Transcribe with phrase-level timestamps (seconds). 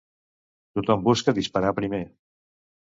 [0.79, 2.03] Tothom busca disparar primer.